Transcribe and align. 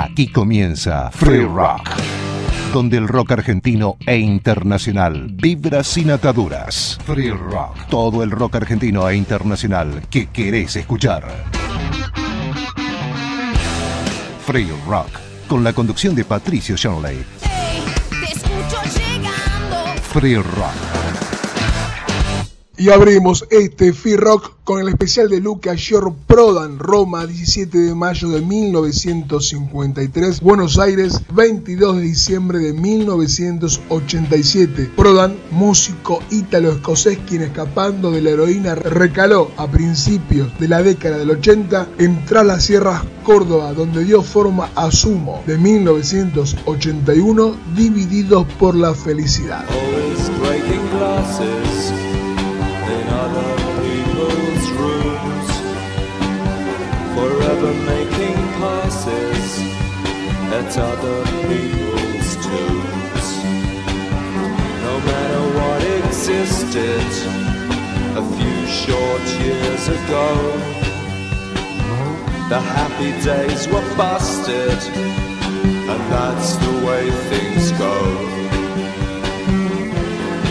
Aquí 0.00 0.28
comienza 0.28 1.10
Free 1.10 1.44
Rock, 1.44 1.90
donde 2.72 2.98
el 2.98 3.08
rock 3.08 3.32
argentino 3.32 3.96
e 4.06 4.16
internacional 4.16 5.26
vibra 5.32 5.82
sin 5.82 6.12
ataduras. 6.12 7.00
Free 7.04 7.30
Rock, 7.30 7.88
todo 7.90 8.22
el 8.22 8.30
rock 8.30 8.54
argentino 8.54 9.08
e 9.08 9.16
internacional 9.16 10.02
que 10.08 10.28
querés 10.28 10.76
escuchar. 10.76 11.26
Free 14.46 14.68
Rock, 14.86 15.10
con 15.48 15.64
la 15.64 15.72
conducción 15.72 16.14
de 16.14 16.24
Patricio 16.24 16.76
Shanley. 16.76 17.24
Hey, 17.42 17.82
te 18.08 18.32
escucho 18.34 18.80
llegando. 18.96 20.00
Free 20.12 20.36
Rock. 20.36 20.87
Y 22.80 22.90
abrimos 22.90 23.44
este 23.50 23.92
Free 23.92 24.14
Rock 24.14 24.52
con 24.62 24.80
el 24.80 24.88
especial 24.88 25.28
de 25.28 25.40
Luca 25.40 25.74
Shore 25.74 26.14
Prodan, 26.28 26.78
Roma, 26.78 27.26
17 27.26 27.76
de 27.76 27.92
mayo 27.92 28.28
de 28.28 28.40
1953, 28.40 30.40
Buenos 30.40 30.78
Aires, 30.78 31.20
22 31.32 31.96
de 31.96 32.02
diciembre 32.02 32.60
de 32.60 32.72
1987. 32.72 34.92
Prodan, 34.94 35.36
músico 35.50 36.22
ítalo-escocés, 36.30 37.18
quien 37.26 37.42
escapando 37.42 38.12
de 38.12 38.22
la 38.22 38.30
heroína 38.30 38.76
recaló 38.76 39.50
a 39.56 39.66
principios 39.66 40.56
de 40.60 40.68
la 40.68 40.80
década 40.80 41.18
del 41.18 41.30
80 41.30 41.88
en 41.98 42.24
Tras 42.26 42.46
las 42.46 42.64
Sierras, 42.64 43.02
Córdoba, 43.24 43.72
donde 43.72 44.04
dio 44.04 44.22
forma 44.22 44.70
a 44.76 44.92
Sumo 44.92 45.42
de 45.48 45.58
1981, 45.58 47.56
divididos 47.74 48.46
por 48.60 48.76
la 48.76 48.94
felicidad. 48.94 49.64
Forever 57.58 57.74
making 57.86 58.36
passes 58.60 59.60
at 60.52 60.78
other 60.78 61.24
people's 61.48 62.36
tombs. 62.36 63.26
No 64.86 64.94
matter 65.10 65.42
what 65.58 65.82
existed 66.04 67.08
a 68.16 68.24
few 68.36 68.58
short 68.68 69.22
years 69.42 69.88
ago, 69.88 70.28
the 72.48 72.60
happy 72.60 73.12
days 73.24 73.66
were 73.66 73.96
busted, 73.96 74.78
and 75.92 76.02
that's 76.12 76.54
the 76.56 76.86
way 76.86 77.10
things 77.10 77.72
go. 77.72 77.96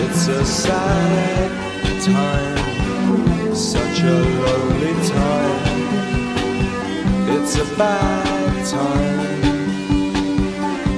It's 0.03 0.27
a 0.27 0.45
sad 0.45 1.51
time, 2.03 3.55
such 3.55 4.01
a 4.01 4.17
lonely 4.43 5.07
time. 5.07 5.46
It's 7.49 7.55
a 7.55 7.77
bad 7.77 8.65
time, 8.67 9.39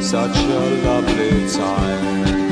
such 0.02 0.36
a 0.36 0.59
lovely 0.83 1.47
time. 1.47 2.48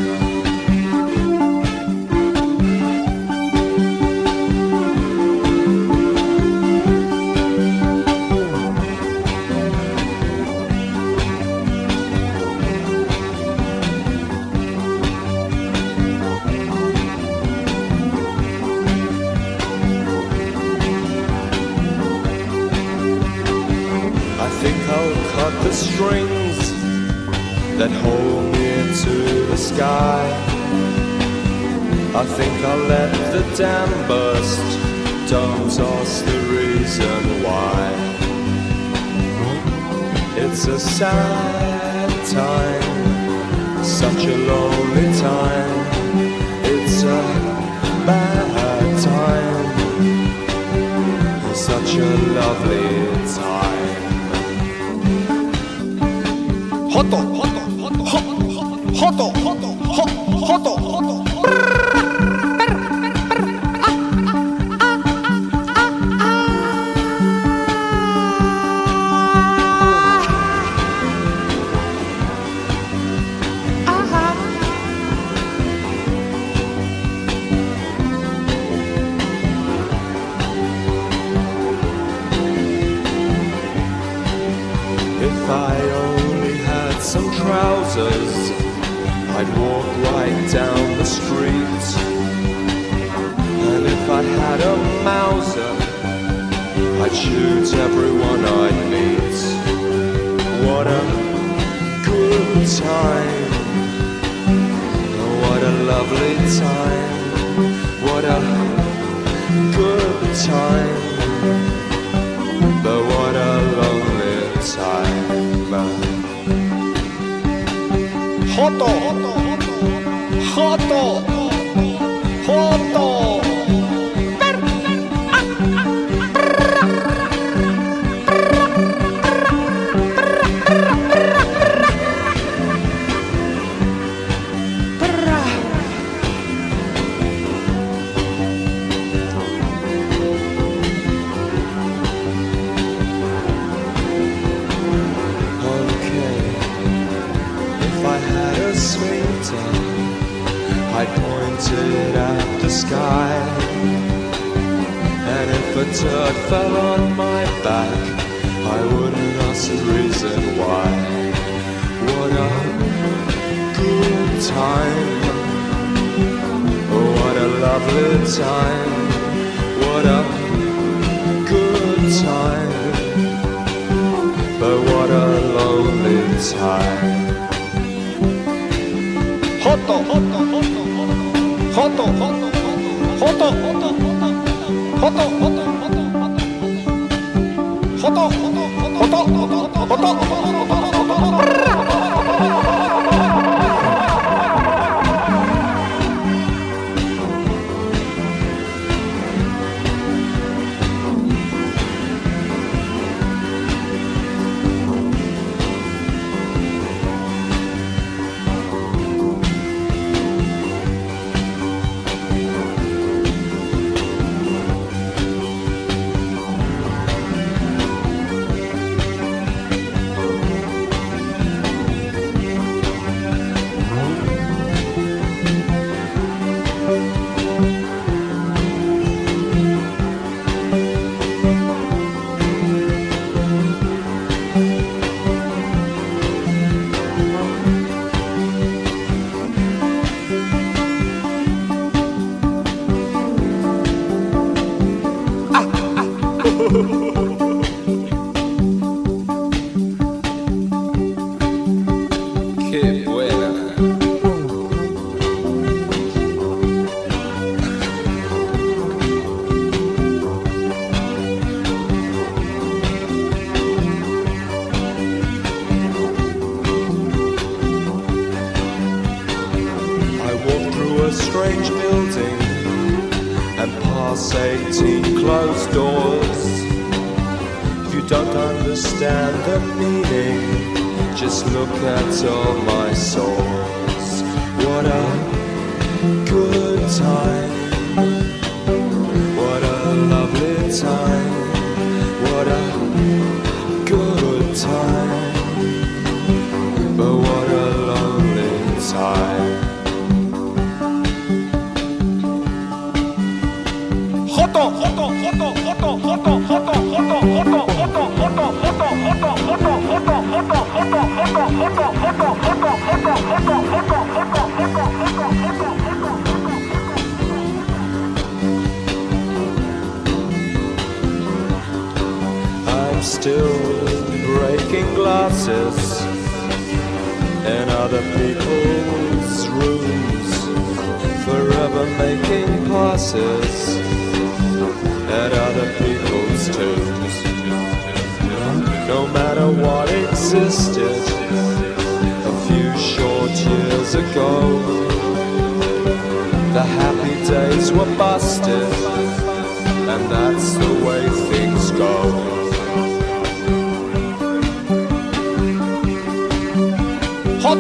Strings 25.98 26.60
that 27.80 27.90
hold 27.90 28.46
me 28.54 28.70
to 29.04 29.16
the 29.50 29.58
sky. 29.58 30.22
I 32.14 32.24
think 32.38 32.54
I'll 32.70 32.86
let 32.96 33.12
the 33.34 33.44
dam 33.58 33.90
burst. 34.08 34.68
Don't 35.28 35.80
ask 35.96 36.24
the 36.24 36.40
reason 36.58 37.20
why. 37.46 37.82
It's 40.44 40.68
a 40.68 40.80
sad 40.80 42.10
time, 42.42 43.84
such 43.84 44.24
a 44.34 44.38
lonely 44.52 45.10
time. 45.30 45.78
It's 46.74 47.02
a 47.02 47.22
bad 48.06 48.86
time, 49.16 49.70
such 51.56 51.96
a 51.96 52.10
lovely 52.38 52.88
time. 53.36 53.67
Joto, 56.98 57.18
joto, 57.18 57.62
joto, 57.78 58.34
joto, 58.92 59.32
joto, 59.44 59.68
joto, 59.94 60.48
joto, 60.48 60.80
joto. 60.82 61.17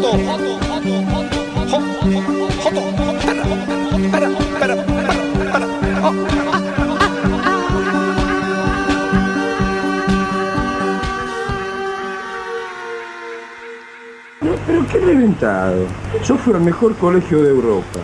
joto, 0.01 0.19
joto, 2.61 2.81
Pero 14.65 14.85
qué 14.87 14.99
reventado. 14.99 15.85
Yo 16.25 16.37
fui 16.37 16.53
al 16.53 16.61
mejor 16.61 16.95
colegio 16.95 17.41
de 17.41 17.49
Europa. 17.49 17.99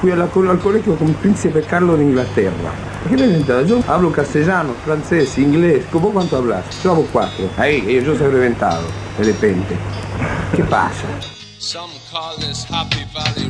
Fui 0.00 0.10
a 0.10 0.14
al 0.14 0.58
colegio 0.58 0.96
con 0.96 1.14
príncipe 1.14 1.62
Carlos 1.62 1.98
de 1.98 2.04
Inglaterra. 2.04 2.72
¿Qué 3.08 3.16
reventado? 3.16 3.64
Yo 3.64 3.80
hablo 3.86 4.10
castellano, 4.10 4.72
francés, 4.84 5.38
inglés. 5.38 5.84
¿Vos 5.92 6.10
cuánto 6.12 6.38
hablas? 6.38 6.82
Yo 6.82 6.92
hago 6.92 7.06
cuatro. 7.12 7.48
Ahí, 7.56 7.84
eh, 7.86 8.02
yo 8.04 8.16
soy 8.16 8.28
reventado, 8.28 8.82
de 9.18 9.24
repente. 9.24 9.76
que 10.54 10.62
passa. 10.64 11.06
Some 11.58 11.90
call 12.10 12.36
this 12.38 12.64
Happy 12.64 13.04
Valley 13.12 13.49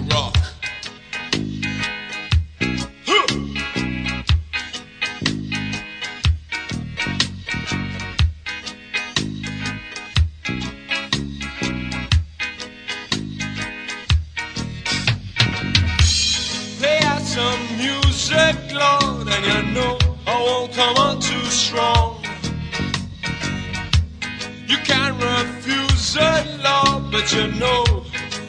you 27.33 27.47
know 27.61 27.85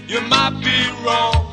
you 0.08 0.22
might 0.22 0.60
be 0.64 1.06
wrong. 1.06 1.51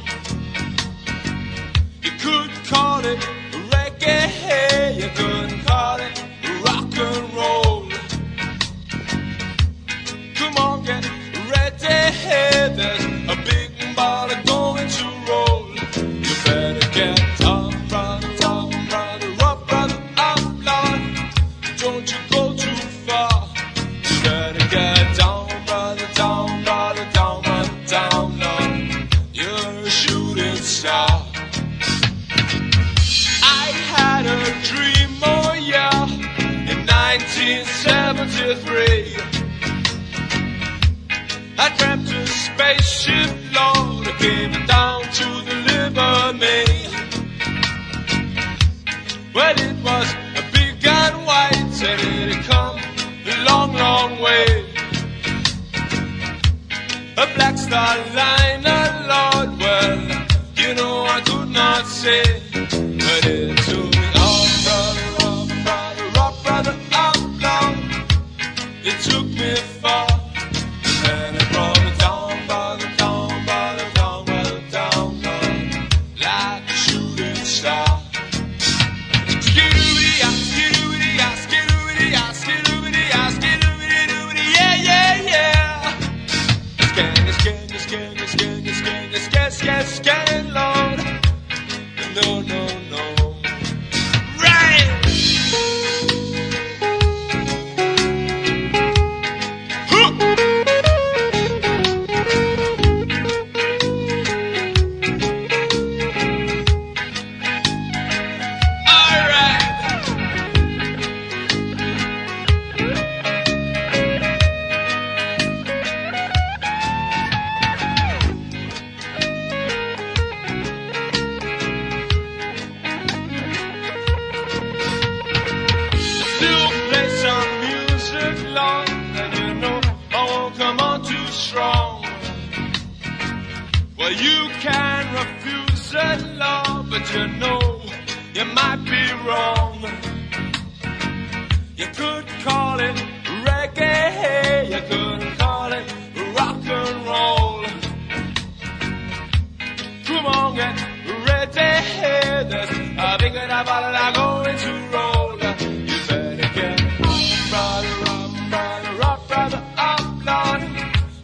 the 57.68 57.76
starliner, 57.76 58.86
Lord, 59.08 59.58
well, 59.60 60.26
you 60.56 60.74
know 60.74 61.04
I 61.04 61.20
could 61.20 61.48
not 61.48 61.86
say, 61.86 62.22
but 62.60 63.26
it 63.26 63.57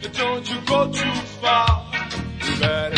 But 0.05 0.13
don't 0.13 0.47
you 0.47 0.61
go 0.67 0.91
too 0.91 1.13
far. 1.41 1.91
You 2.43 2.59
better 2.59 2.94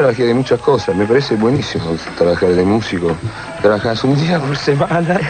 trabajé 0.00 0.24
de 0.24 0.32
muchas 0.32 0.58
cosas, 0.60 0.96
me 0.96 1.04
parece 1.04 1.36
buenísimo 1.36 1.94
trabajar 2.16 2.48
de 2.48 2.64
músico. 2.64 3.14
Trabajas 3.60 4.02
un 4.02 4.18
día 4.18 4.40
por 4.40 4.56
semana 4.56 5.20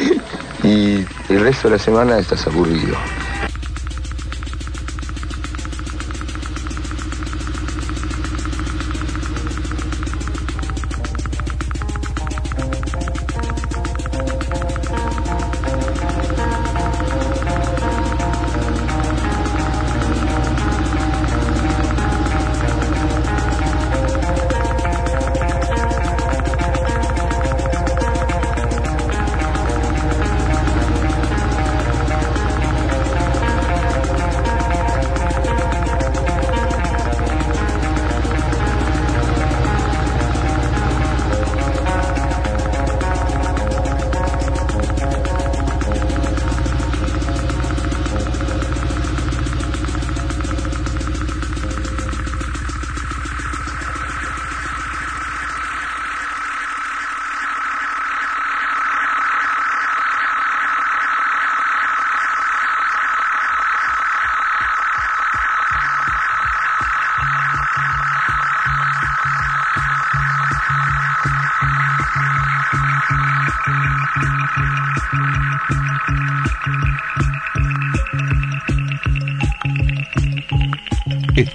y 0.62 1.06
el 1.30 1.40
resto 1.40 1.68
de 1.68 1.76
la 1.76 1.82
semana 1.82 2.18
estás 2.18 2.46
aburrido. 2.46 2.94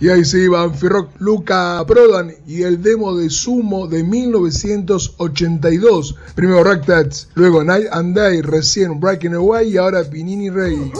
Y 0.02 0.10
ahí 0.10 0.24
se 0.24 0.40
iba 0.40 0.64
Anfirock, 0.64 1.10
Luca 1.20 1.84
Prodan 1.86 2.34
y 2.44 2.62
el 2.62 2.82
demo 2.82 3.14
de 3.14 3.30
Sumo 3.30 3.86
de 3.86 4.02
1982. 4.02 6.16
Primero 6.34 6.64
Ragtats, 6.64 7.28
luego 7.34 7.62
Night 7.62 7.86
and 7.92 8.16
Day, 8.16 8.42
recién 8.42 8.98
Breaking 8.98 9.34
Away 9.34 9.74
y 9.74 9.76
ahora 9.76 10.02
Pinini 10.02 10.50
Rey. 10.50 10.90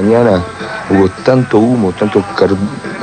Mañana 0.00 0.42
hubo 0.90 1.08
tanto 1.24 1.58
humo, 1.58 1.92
tanto 1.92 2.22
car- 2.36 2.50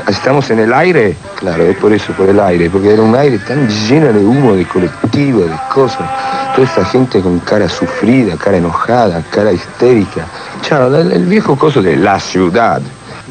¿Estamos 0.08 0.50
en 0.50 0.60
el 0.60 0.74
aire? 0.74 1.16
Claro, 1.36 1.64
es 1.64 1.76
por 1.78 1.92
eso, 1.94 2.14
por 2.14 2.30
el 2.30 2.40
aire, 2.40 2.70
porque 2.70 2.94
era 2.94 3.02
un 3.02 3.16
aire 3.16 3.38
tan 3.40 3.68
lleno 3.68 4.12
de 4.14 4.20
humo, 4.26 4.56
de 4.56 4.66
colectivo, 4.66 5.42
de 5.42 5.56
cosas. 5.74 6.10
Toda 6.56 6.66
esta 6.68 6.86
gente 6.86 7.22
con 7.22 7.40
cara 7.40 7.68
sufrida, 7.70 8.36
cara 8.38 8.58
enojada, 8.58 9.22
cara 9.30 9.52
histérica. 9.52 10.26
Chao, 10.62 10.94
el, 10.96 11.12
el 11.12 11.26
viejo 11.26 11.56
coso 11.58 11.82
de 11.82 11.98
la 11.98 12.20
ciudad. 12.20 12.82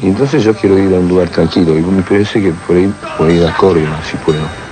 Y 0.01 0.07
entonces 0.07 0.43
yo 0.43 0.53
quiero 0.53 0.77
ir 0.77 0.93
a 0.95 0.99
un 0.99 1.07
lugar 1.07 1.29
tranquilo, 1.29 1.75
y 1.77 1.81
me 1.81 2.03
parece 2.03 2.41
que 2.41 2.51
por 2.51 2.75
ahí 2.75 2.93
puedo 3.17 3.31
ir 3.31 3.45
a 3.45 3.51
Córdoba, 3.57 3.99
si 4.09 4.15
puedo. 4.17 4.66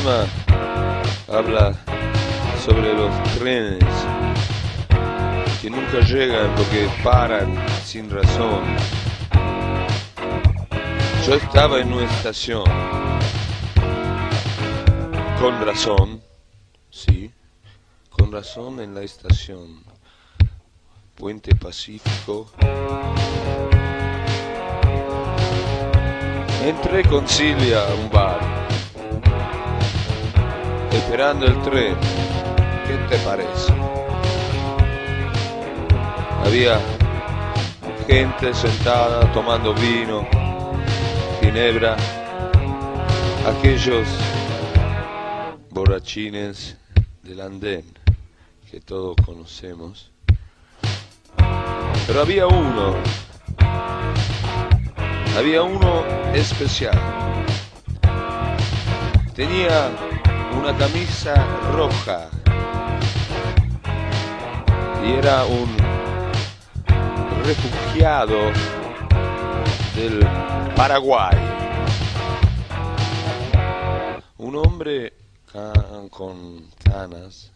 Tema 0.00 0.26
habla 1.28 1.72
sobre 2.64 2.94
los 2.94 3.38
trenes 3.38 3.84
que 5.62 5.70
nunca 5.70 6.00
llegan 6.00 6.52
porque 6.56 6.88
paran 7.04 7.54
sin 7.84 8.10
razón. 8.10 8.64
Yo 11.24 11.34
estaba 11.34 11.78
en 11.78 11.92
una 11.92 12.06
estación, 12.06 12.64
con 15.38 15.64
razón, 15.64 16.20
sí, 16.90 17.30
con 18.10 18.32
razón 18.32 18.80
en 18.80 18.96
la 18.96 19.02
estación, 19.02 19.84
Puente 21.14 21.54
Pacífico. 21.54 22.50
Entré 26.64 27.04
con 27.04 27.28
Silvia 27.28 27.86
a 27.86 27.94
un 27.94 28.10
bar, 28.10 28.63
esperando 30.96 31.46
el 31.46 31.60
tren. 31.62 31.96
¿Qué 32.86 32.96
te 33.08 33.18
parece? 33.24 33.72
Había 36.44 36.78
gente 38.06 38.54
sentada 38.54 39.32
tomando 39.32 39.74
vino, 39.74 40.26
ginebra, 41.40 41.96
aquellos 43.46 44.06
borrachines 45.70 46.76
del 47.22 47.40
andén 47.40 47.84
que 48.70 48.80
todos 48.80 49.16
conocemos. 49.24 50.10
Pero 52.06 52.20
había 52.20 52.46
uno, 52.46 52.94
había 55.36 55.62
uno 55.62 56.04
especial. 56.34 57.00
Tenía 59.34 59.90
una 60.58 60.76
camisa 60.76 61.34
roja 61.72 62.28
y 65.04 65.12
era 65.12 65.44
un 65.44 65.76
refugiado 67.44 68.38
del 69.94 70.26
Paraguay. 70.74 71.36
Un 74.38 74.56
hombre 74.56 75.12
con 76.10 76.68
canas, 76.84 77.52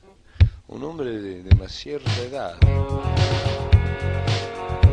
un 0.68 0.84
hombre 0.84 1.10
de, 1.20 1.42
de 1.42 1.68
cierta 1.68 2.10
edad, 2.22 2.54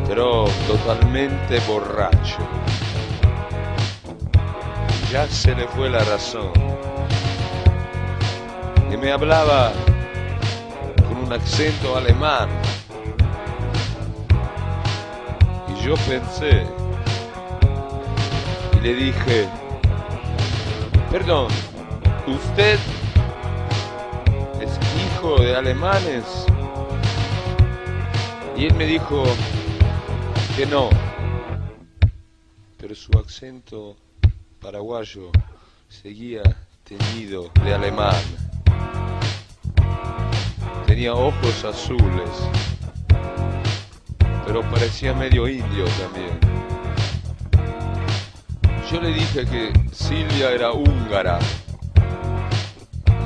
pero 0.08 0.46
totalmente 0.66 1.60
borracho. 1.68 2.38
Ya 5.12 5.28
se 5.28 5.54
le 5.54 5.68
fue 5.68 5.88
la 5.88 6.02
razón. 6.04 6.52
Me 9.00 9.12
hablaba 9.12 9.72
con 10.96 11.18
un 11.18 11.32
acento 11.32 11.96
alemán. 11.96 12.48
Y 15.68 15.84
yo 15.84 15.94
pensé 16.08 16.64
y 18.72 18.80
le 18.80 18.94
dije, 18.94 19.48
perdón, 21.10 21.48
¿usted 22.26 22.78
es 24.60 24.78
hijo 25.04 25.40
de 25.42 25.54
alemanes? 25.54 26.46
Y 28.56 28.64
él 28.64 28.74
me 28.74 28.86
dijo 28.86 29.24
que 30.56 30.66
no, 30.66 30.88
pero 32.78 32.94
su 32.94 33.12
acento 33.18 33.96
paraguayo 34.60 35.30
seguía 35.88 36.42
teñido 36.82 37.50
de 37.62 37.74
alemán. 37.74 38.45
Tenía 40.96 41.12
ojos 41.12 41.62
azules, 41.62 42.30
pero 44.46 44.62
parecía 44.62 45.12
medio 45.12 45.46
indio 45.46 45.84
también. 46.00 46.40
Yo 48.90 49.02
le 49.02 49.12
dije 49.12 49.44
que 49.44 49.72
Silvia 49.92 50.52
era 50.52 50.72
húngara 50.72 51.38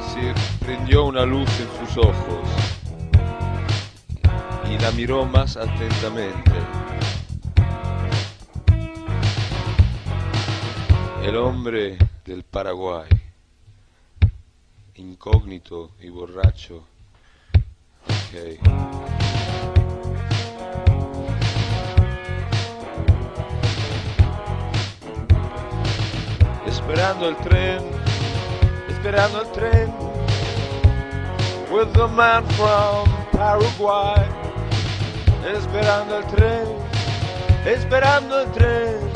se 0.02 0.34
prendió 0.66 1.04
una 1.04 1.24
luz 1.24 1.48
en 1.60 1.86
sus 1.86 1.98
ojos 1.98 2.48
y 4.68 4.76
la 4.82 4.90
miró 4.90 5.24
más 5.24 5.56
atentamente. 5.56 6.50
El 11.22 11.36
hombre 11.36 11.98
del 12.24 12.42
Paraguay, 12.42 13.06
incógnito 14.96 15.92
y 16.00 16.08
borracho. 16.08 16.89
Esperando 26.66 27.28
el 27.28 27.36
tren, 27.38 27.80
esperando 28.88 29.42
el 29.42 29.50
tren. 29.50 29.92
With 31.72 31.92
the 31.92 32.06
man 32.06 32.44
from 32.50 33.08
Paraguay. 33.32 34.24
Esperando 35.52 36.18
el 36.18 36.24
tren, 36.26 36.68
esperando 37.66 38.42
el 38.42 38.52
tren. 38.52 39.10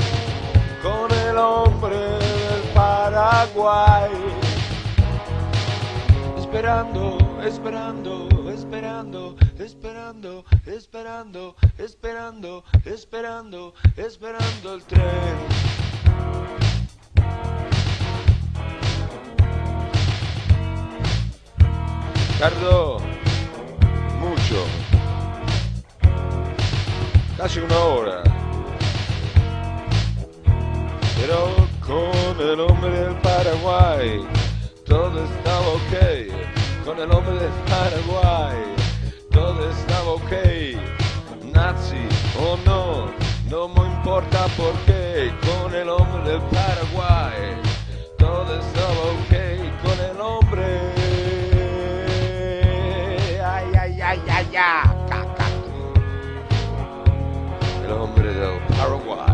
Con 0.83 1.13
el 1.29 1.39
hombre 1.39 1.97
del 1.97 2.63
Paraguay. 2.75 4.11
Esperando, 6.37 7.19
esperando, 7.45 8.29
esperando, 8.65 9.37
esperando, 9.59 10.45
esperando, 10.67 11.55
esperando, 11.77 12.65
esperando, 12.87 13.75
esperando 13.97 14.75
el 14.75 14.83
tren. 14.85 15.37
Tardó 22.39 23.01
mucho, 24.19 24.65
casi 27.37 27.61
una 27.61 27.79
hora, 27.79 28.23
pero 31.21 31.69
con 31.87 32.41
el 32.41 32.61
hombre 32.61 32.91
del 32.91 33.15
Paraguay 33.21 34.27
todo 34.87 35.23
estaba 35.25 35.69
ok, 35.69 36.44
con 36.85 36.99
el 36.99 37.11
hombre 37.11 37.35
del 37.35 37.51
Paraguay 37.67 38.59
todo 39.31 39.71
estaba 39.71 40.11
ok, 40.13 40.33
nazi 41.53 42.07
o 42.39 42.57
no, 42.67 43.07
no 43.51 43.69
me 43.69 43.89
importa 43.89 44.47
por 44.57 44.73
qué, 44.87 45.33
con 45.41 45.75
el 45.75 45.89
hombre 45.89 46.33
del 46.33 46.41
Paraguay 46.43 47.57
todo 48.19 48.61
estaba 48.61 49.03
ok, 49.17 49.35
con 49.83 49.99
el 50.11 50.21
hombre 50.21 50.65
ay, 53.45 53.67
ay, 53.81 54.01
ay, 54.03 54.21
ay, 54.29 54.47
ay. 54.57 54.91
El 57.85 57.93
hombre 57.93 58.33
del 58.33 58.59
Paraguay. 58.77 59.25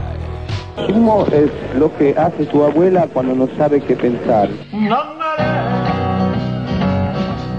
¿Cómo 0.77 1.27
es 1.27 1.51
lo 1.75 1.95
que 1.99 2.15
hace 2.17 2.47
tu 2.47 2.65
abuela 2.65 3.07
cuando 3.13 3.35
no 3.35 3.49
sabe 3.57 3.81
qué 3.81 3.97
pensar? 3.97 4.49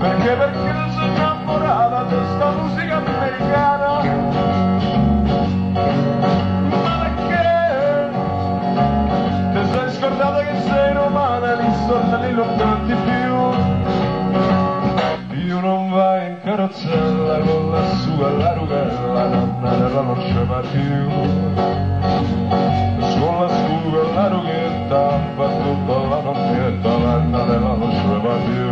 Perché 0.01 0.33
perché 0.33 0.71
non 0.73 0.89
sono 0.93 1.05
innamorata 1.05 2.03
di 2.05 2.15
sta 2.33 2.49
musica 2.53 2.95
americana 2.95 4.01
Ma 6.83 6.97
perché 7.03 8.09
Ti 9.53 9.61
sei 9.71 9.91
scordata 9.91 10.39
che 10.43 10.59
sei 10.61 10.93
romana 10.93 11.53
e 11.53 11.63
gli 11.63 11.73
stornelli 11.83 12.33
non 12.33 12.55
canti 12.57 12.95
più. 12.95 13.29
Io 15.45 15.59
non 15.59 15.91
vai 15.91 16.29
in 16.29 16.37
carrozzella 16.45 17.37
con 17.37 17.69
la 17.69 17.85
sua 17.97 18.29
larugella 18.31 19.27
Nonna 19.27 19.69
della 19.69 20.01
non 20.01 20.17
c'è 20.17 20.43
mai 20.45 20.65
più. 20.71 21.09
Sulla 23.07 23.47
scuola 23.49 24.13
la 24.15 24.27
rughetta 24.29 25.19
fa 25.35 25.47
tutta 25.47 25.93
la 26.09 26.21
nottietta 26.21 26.89
Nonna 26.89 27.43
della 27.43 27.75
non 27.75 27.89
c'è 27.91 28.27
mai 28.27 28.41
più 28.45 28.70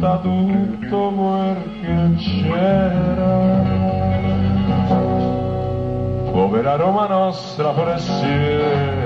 volta 0.00 0.18
tutto 0.20 1.12
quel 1.12 1.56
che 1.80 2.14
c'era. 2.16 3.18
Povera 6.32 6.76
Roma 6.76 7.06
nostra 7.06 7.72
forestiera. 7.74 8.99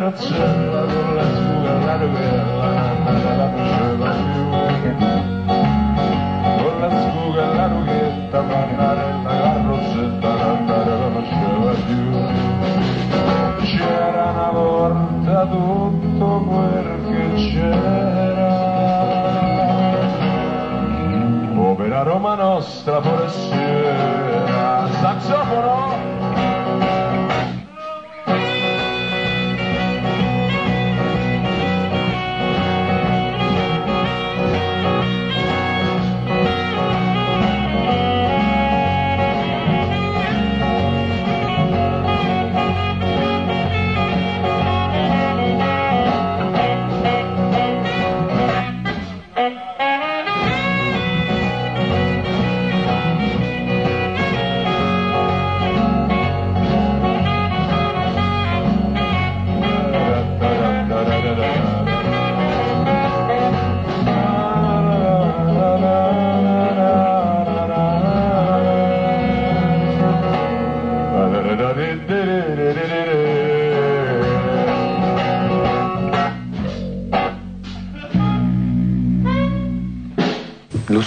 Carrozzella 0.00 0.80
con 0.80 1.14
la 1.14 1.24
scuola 1.36 1.84
la 1.84 1.96
novella, 1.96 2.68
nata 3.04 3.34
la 3.36 3.50
faceva 3.50 4.08
più. 4.08 4.48
Con 6.56 6.74
la 6.80 6.88
scuola 6.88 7.42
e 7.42 7.54
la 7.54 7.66
rughetta, 7.66 8.38
per 8.40 8.56
andare 8.56 9.10
in 9.10 9.22
la 9.22 9.30
carrozzetta, 9.30 10.28
andare 10.28 10.90
la 10.98 11.10
faceva 11.12 11.72
più. 11.84 12.08
C'era 13.66 14.24
una 14.30 14.50
volta 14.52 15.46
tutto 15.46 16.26
quel 16.48 16.88
che 17.10 17.22
c'era. 17.34 18.48
Povera 21.54 22.02
Roma 22.04 22.34
nostra 22.36 23.02
forestiera, 23.02 24.88
saxofono! 25.02 25.79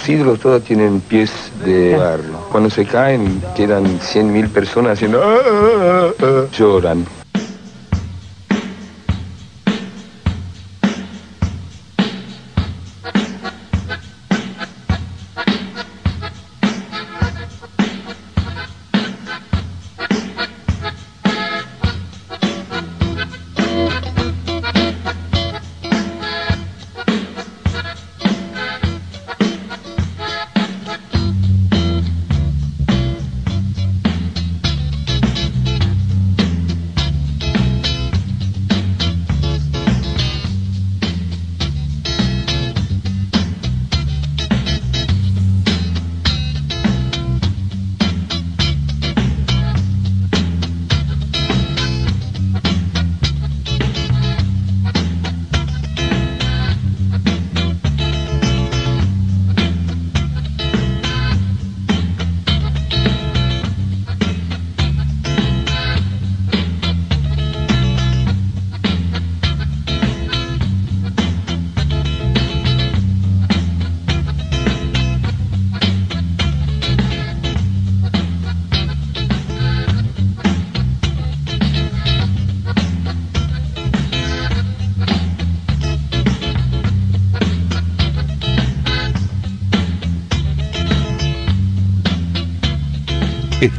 Los 0.04 0.10
ídolos 0.10 0.40
todos 0.40 0.62
tienen 0.62 1.00
pies 1.00 1.50
de 1.64 1.96
barro. 1.96 2.44
Cuando 2.50 2.68
se 2.68 2.84
caen 2.84 3.42
quedan 3.54 3.86
100.000 4.02 4.50
personas 4.50 4.98
haciendo... 4.98 5.22
"Ah, 5.24 5.38
ah, 5.46 6.10
ah", 6.10 6.12
ah". 6.20 6.46
Lloran. 6.52 7.06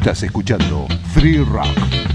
Estás 0.06 0.22
escuchando 0.22 0.86
Free 1.12 1.38
Rock. 1.38 2.05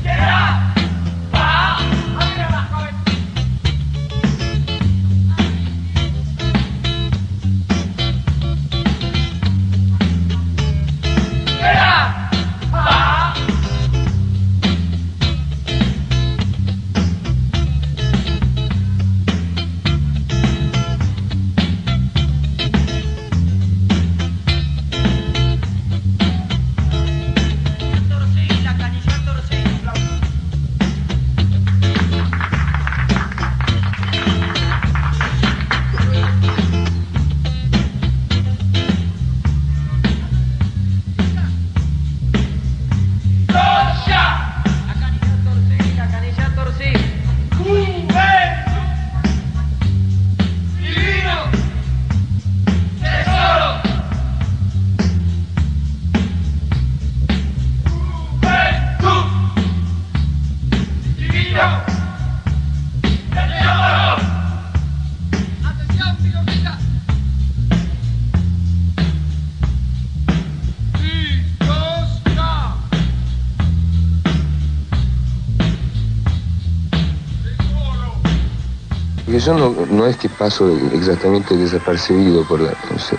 Yo 79.43 79.54
no, 79.56 79.86
no 79.89 80.06
es 80.06 80.17
que 80.17 80.30
paso 80.30 80.69
exactamente 80.93 81.56
desapercibido 81.56 82.45
por 82.45 82.62
la, 82.62 82.71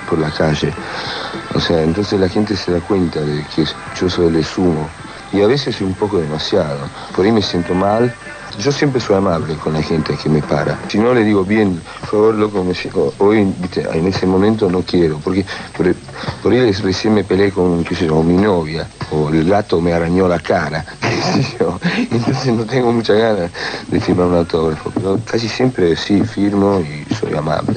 por 0.08 0.18
la 0.18 0.30
calle. 0.30 0.72
O 1.54 1.60
sea, 1.60 1.82
entonces 1.82 2.18
la 2.20 2.28
gente 2.28 2.56
se 2.56 2.72
da 2.72 2.80
cuenta 2.80 3.20
de 3.20 3.44
que 3.54 3.64
yo 3.98 4.08
soy 4.08 4.36
el 4.36 4.44
sumo. 4.44 4.88
Y 5.32 5.40
a 5.40 5.46
veces 5.46 5.80
un 5.80 5.94
poco 5.94 6.18
demasiado. 6.18 6.88
Por 7.14 7.24
ahí 7.24 7.32
me 7.32 7.42
siento 7.42 7.74
mal. 7.74 8.14
Yo 8.58 8.70
siempre 8.70 9.00
soy 9.00 9.16
amable 9.16 9.56
con 9.56 9.72
la 9.72 9.82
gente 9.82 10.14
que 10.22 10.28
me 10.28 10.42
para. 10.42 10.78
Si 10.88 10.98
no 10.98 11.14
le 11.14 11.24
digo, 11.24 11.42
bien, 11.42 11.80
por 12.00 12.08
favor, 12.08 12.34
loco, 12.34 12.62
me 12.62 12.74
siento- 12.74 13.14
hoy 13.18 13.38
en 13.38 14.06
ese 14.06 14.26
momento 14.26 14.70
no 14.70 14.82
quiero. 14.82 15.18
Porque 15.24 15.44
por, 16.42 16.52
ahí 16.52 16.70
recién 16.72 17.14
me 17.14 17.24
peleé 17.24 17.50
con, 17.50 17.84
mi 18.26 18.36
novia. 18.36 18.86
O 19.10 19.30
el 19.30 19.48
gato 19.48 19.80
me 19.80 19.92
arañó 19.92 20.28
la 20.28 20.38
cara. 20.38 20.84
Entonces 22.10 22.52
no 22.52 22.64
tengo 22.64 22.92
muchas 22.92 23.18
ganas 23.18 23.50
de 23.88 24.00
firmar 24.00 24.26
un 24.26 24.36
autógrafo. 24.36 24.90
Pero 24.94 25.18
casi 25.24 25.48
siempre 25.48 25.96
sí 25.96 26.22
firmo 26.22 26.80
y 26.80 27.14
soy 27.14 27.34
amable. 27.34 27.76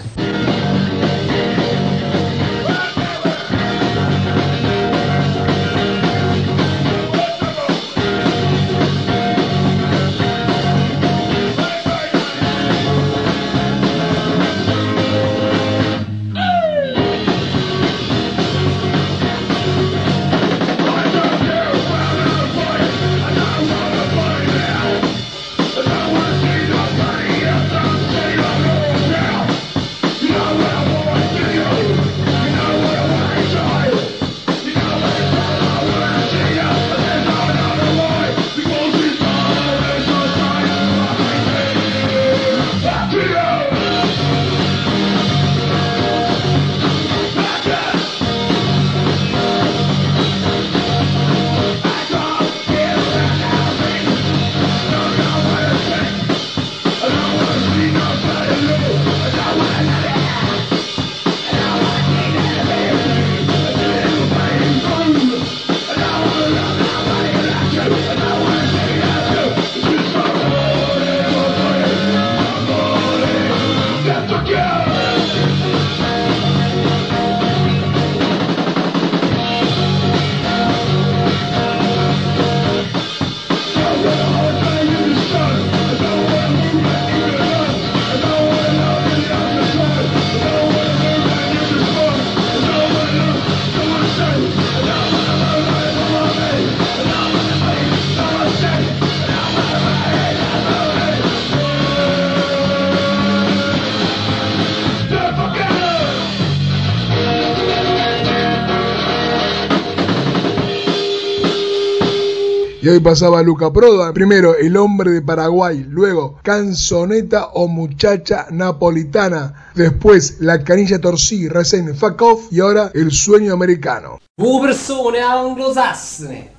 Pasaba 113.06 113.44
Luca 113.44 113.72
Proda, 113.72 114.12
primero 114.14 114.56
El 114.58 114.76
hombre 114.76 115.12
de 115.12 115.22
Paraguay, 115.22 115.86
luego 115.88 116.40
Canzoneta 116.42 117.50
o 117.54 117.68
Muchacha 117.68 118.48
Napolitana, 118.50 119.70
después 119.76 120.38
La 120.40 120.64
canilla 120.64 121.00
torcí, 121.00 121.48
recién 121.48 121.96
Fuck 121.96 122.22
Off 122.24 122.48
y 122.52 122.62
ahora 122.62 122.90
El 122.96 123.12
sueño 123.12 123.54
americano. 123.54 124.18
Voi 124.36 124.60
persone 124.60 125.20
anglosassone, 125.20 126.50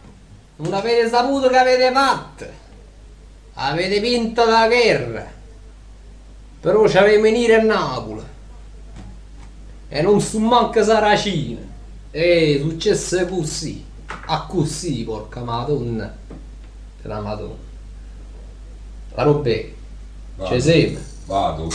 non 0.59 0.73
avete 0.73 1.09
saputo 1.09 1.49
che 1.49 1.57
avete 1.57 1.91
fatto. 1.91 2.45
Avete 3.55 3.99
vinto 3.99 4.45
la 4.45 4.69
guerra. 4.69 5.27
Però 6.61 6.89
ci 6.89 6.97
avete 6.97 7.21
venire 7.21 7.57
a 7.57 7.63
Napoli. 7.65 8.23
E 9.89 10.01
non 10.01 10.21
su 10.21 10.39
manca 10.39 10.85
Saracina. 10.85 11.61
E 12.13 12.61
successe 12.63 13.27
così. 13.27 13.86
A 14.27 14.47
così, 14.47 15.05
porca 15.05 15.43
madonna. 15.43 16.17
La 17.03 17.21
madonna. 17.21 17.55
La 19.15 19.23
robè. 19.23 19.73
Ci 20.47 20.61
siamo. 20.61 20.99
Vado. 21.27 21.69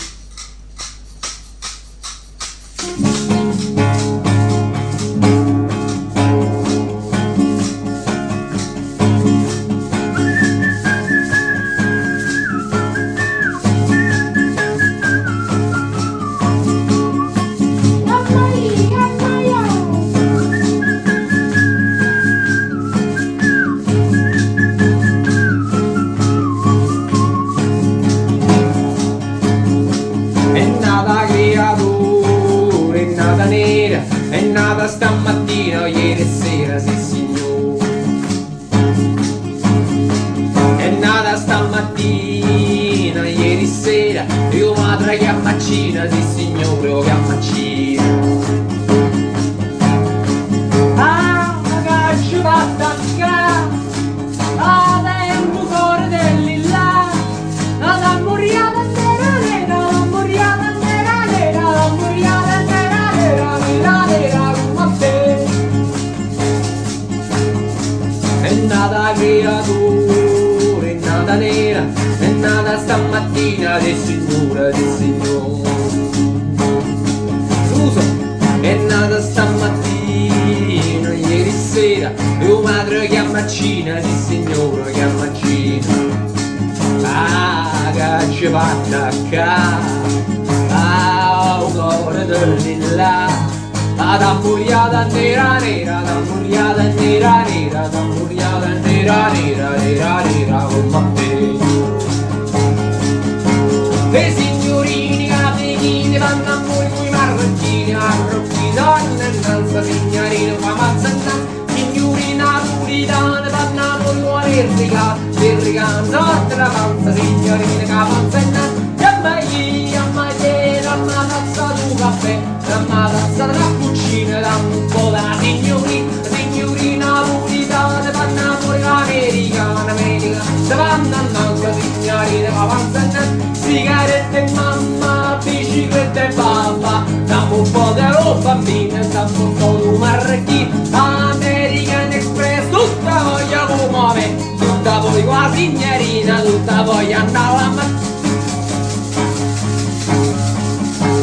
Sigarette 134.31 134.37
e 134.37 134.51
mamma, 134.53 135.37
biciclette 135.43 136.33
papà, 136.35 137.03
dammi 137.25 137.59
un 137.59 137.71
po' 137.71 137.91
di 137.93 138.01
roba 138.01 138.39
bambina, 138.41 138.99
dammi 138.99 139.37
un 139.37 139.53
po' 139.55 139.79
di 139.81 139.97
marrechino, 139.97 140.71
American 140.91 142.11
Express, 142.11 142.69
tutta 142.69 143.23
voglia 143.23 144.13
me, 144.13 144.35
tutta 144.57 144.99
voi 144.99 145.23
qua 145.25 145.51
signorina, 145.53 146.39
tutta 146.39 146.83
voglia 146.83 147.19
andare 147.19 147.57
alla 147.57 147.69
mattina. 147.69 148.09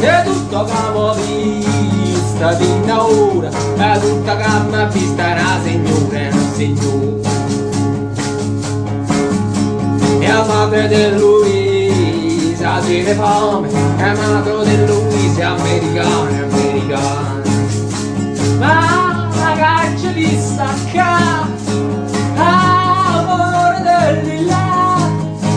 E 0.00 0.22
tutto 0.24 0.64
capo 0.64 1.14
vista 1.14 2.54
di 2.54 2.90
ora, 2.90 3.48
e 3.48 4.00
tutta 4.00 4.34
gamma 4.34 4.84
vista 4.86 5.32
una 5.32 5.60
signora 5.64 6.34
un 6.34 6.52
signore. 6.54 7.16
E 10.20 10.32
la 10.32 10.44
madre 10.44 10.88
di 10.88 11.18
Luisa 11.18 11.57
morire 12.88 13.14
fame 13.14 13.68
è 13.98 14.14
nato 14.14 14.64
di 14.64 14.86
lui 14.86 15.30
si 15.34 15.40
è 15.40 15.44
americano 15.44 16.30
americano. 16.50 17.42
Ma 18.58 19.28
la 19.36 19.54
caccia 19.56 20.10
di 20.12 20.38
stacca 20.40 21.46
amore 22.34 23.82
del 23.82 24.24
lilla. 24.24 24.96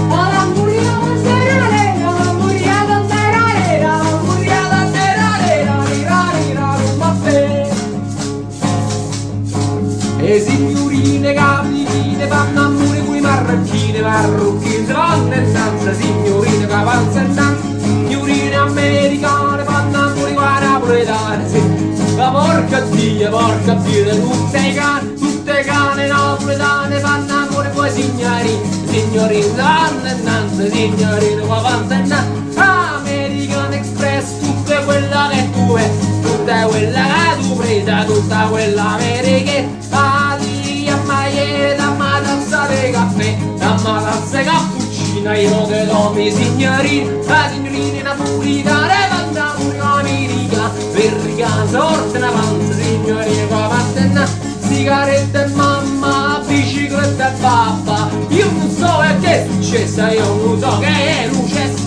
Alla 0.09 0.45
muriata 0.53 1.17
sera 1.23 1.69
nera 1.69 2.09
alla 2.09 2.33
muriata 2.33 3.01
sera 3.07 3.45
nera 3.53 3.93
alla 3.93 4.17
muriata 4.23 4.91
sera 4.91 5.37
nera 5.45 5.83
rira 5.85 6.31
rira 6.37 6.75
rumba 6.75 7.15
fe 7.23 7.69
e 10.17 10.39
signorine 10.41 11.33
capite 11.33 12.27
vanno 12.27 12.61
a 12.61 12.80
marcine, 13.51 13.99
parrucchi, 13.99 14.85
donne 14.85 15.45
senza 15.51 15.93
signorine 15.93 16.65
che 16.65 16.73
avanza 16.73 17.21
tanto, 17.35 17.79
signorine 17.83 18.55
americane, 18.55 19.63
fanno 19.63 20.13
pure 20.13 20.31
i 20.31 20.79
pure 20.79 21.05
darsi. 21.05 21.89
La 22.15 22.29
porca 22.29 22.85
zia, 22.91 23.29
porca 23.29 23.81
zia, 23.83 24.15
tutte 24.15 24.73
cane, 24.73 25.13
tutte 25.15 25.61
cane 25.63 26.07
napoletane, 26.07 26.99
fanno 26.99 27.47
pure 27.47 27.69
poi 27.69 27.89
signori, 27.91 28.57
signorine, 28.85 29.55
donne 29.55 30.15
senza 30.23 30.69
signorine 30.69 31.41
che 31.41 31.51
avanza 31.51 31.95
tanto. 32.07 32.39
American 32.61 33.73
Express, 33.73 34.39
tutta 34.39 34.79
quella 34.83 35.29
che 35.31 35.49
tu 35.51 35.75
è, 35.75 35.89
tutta 36.21 36.65
quella 36.67 37.03
che 37.03 37.41
tu 37.41 37.55
presa, 37.57 38.03
tutta 38.05 38.47
quella 38.49 38.91
americana, 38.91 40.35
lì 40.37 40.87
a 40.87 40.95
Maiera 41.05 41.80
di 42.67 42.91
caffè, 42.91 43.37
da 43.57 43.79
tazza 43.81 44.37
di 44.37 44.43
cappuccino, 44.43 45.33
io 45.33 45.61
te 45.65 45.85
do 45.85 46.11
mi 46.13 46.31
signorini, 46.31 47.25
la 47.25 47.49
signorina 47.51 48.13
napolitana, 48.13 49.07
vanno 49.09 49.53
pure 49.55 49.79
america, 49.79 50.71
per 50.93 51.29
sorte 51.69 52.17
una 52.17 52.29
panza, 52.31 52.73
signorina 52.73 53.45
qua 53.47 53.67
mattina, 53.69 54.27
sigarette 54.59 55.43
e 55.43 55.47
mamma, 55.47 56.41
bicicletta 56.45 57.33
e 57.33 57.39
papà, 57.39 58.09
io 58.29 58.51
non 58.51 58.69
so 58.69 59.03
che 59.21 59.27
è 59.27 59.47
successo, 59.49 60.05
io 60.07 60.25
non 60.25 60.59
so 60.59 60.79
che 60.79 60.87
è 60.87 61.29
successo. 61.31 61.80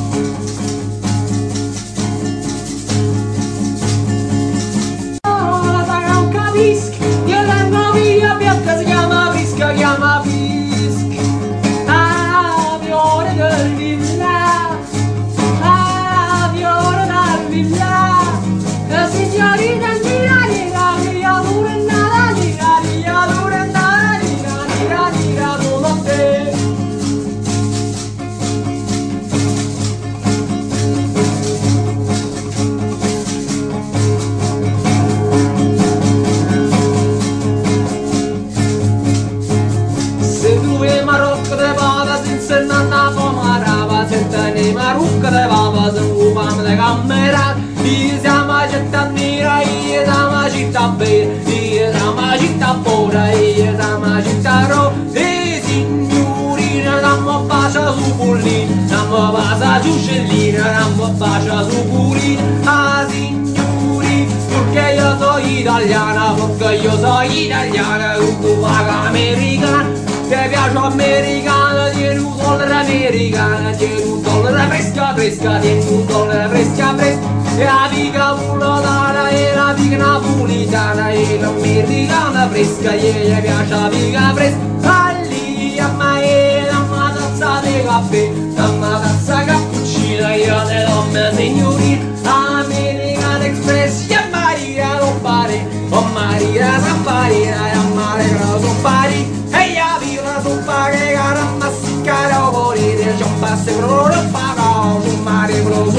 pescadetto 75.35 76.05
con 76.13 76.29
la 76.29 76.49
fresca 76.49 76.95
fresca 76.95 77.29
e 77.57 77.65
la 77.65 77.89
pica 77.91 78.35
pulatana 78.35 79.29
e 79.29 79.55
la 79.55 79.75
pica 79.77 79.97
napolitana 79.97 81.11
e 81.11 81.39
non 81.41 81.55
la 81.55 81.61
americana 81.61 82.49
fresca 82.49 82.93
e 82.93 83.11
gli 83.11 83.41
piace 83.41 83.71
la 83.71 83.89
pica 83.89 84.33
fresca. 84.35 84.74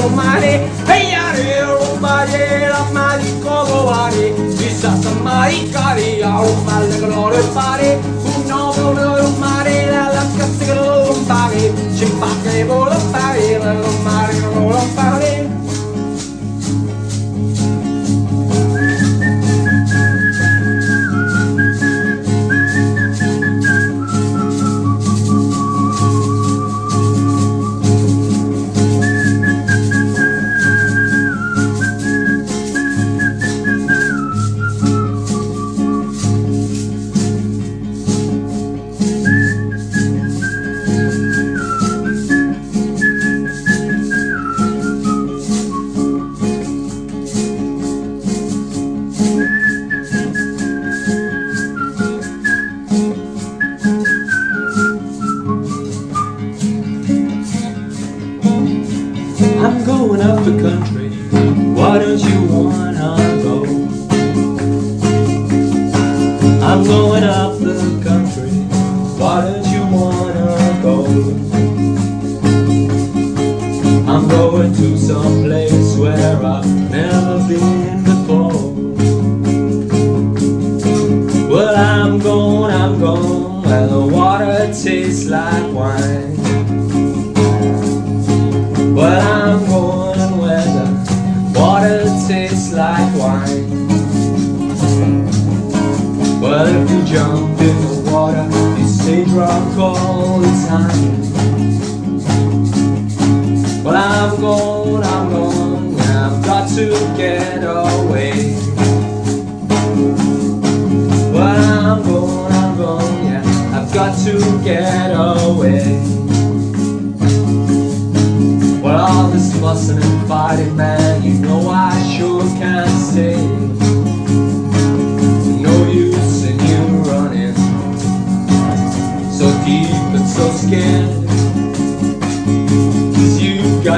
mare 0.10 0.70
Peiare 0.86 1.64
rumbare 1.66 2.68
la 2.70 2.86
mari 2.92 3.30
kogovare 3.44 4.34
Bisa 4.58 4.92
samari 5.02 5.70
kari 5.72 6.22
au 6.24 6.54
malle 6.66 6.98
glore 7.00 7.42
pare 7.54 8.15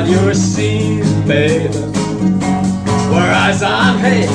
your 0.08 0.34
seas, 0.34 1.12
baby, 1.28 1.68
were 3.12 3.32
eyes 3.43 3.62
on 3.62 3.97
head. 3.97 4.30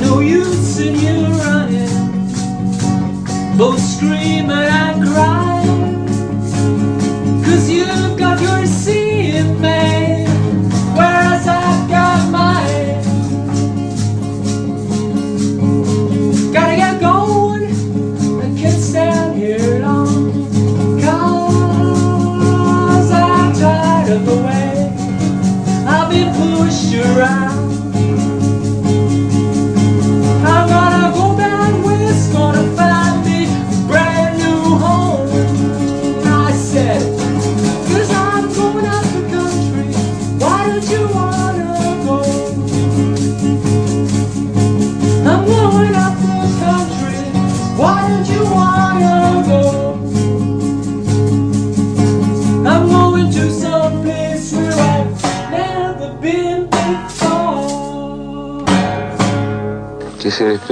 No 0.00 0.20
use 0.20 0.80
in 0.80 0.94
your 0.98 1.28
running, 1.38 2.26
both 3.58 3.80
screaming 3.80 4.81